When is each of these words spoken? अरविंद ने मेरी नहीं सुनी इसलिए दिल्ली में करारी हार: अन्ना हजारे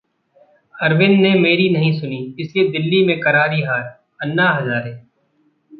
अरविंद 0.75 1.19
ने 1.21 1.33
मेरी 1.33 1.69
नहीं 1.69 1.91
सुनी 1.99 2.17
इसलिए 2.39 2.69
दिल्ली 2.71 3.05
में 3.05 3.19
करारी 3.19 3.61
हार: 3.61 3.83
अन्ना 4.21 4.49
हजारे 4.49 4.99